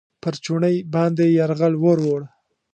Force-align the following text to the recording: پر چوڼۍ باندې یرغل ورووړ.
پر 0.21 0.33
چوڼۍ 0.43 0.77
باندې 0.93 1.25
یرغل 1.37 1.73
ورووړ. 1.83 2.21